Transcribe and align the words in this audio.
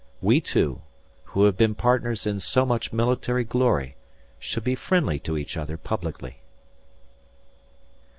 We 0.19 0.41
two, 0.41 0.81
who 1.25 1.43
have 1.43 1.55
been 1.55 1.75
partners 1.75 2.25
in 2.25 2.39
so 2.39 2.65
much 2.65 2.91
military 2.91 3.43
glory, 3.43 3.97
should 4.39 4.63
be 4.63 4.73
friendly 4.73 5.19
to 5.19 5.37
each 5.37 5.55
other 5.55 5.77
publicly." 5.77 6.37